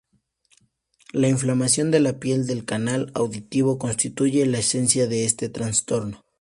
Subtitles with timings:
[1.13, 6.23] La inflamación de la piel del canal auditivo constituye la esencia de este trastorno.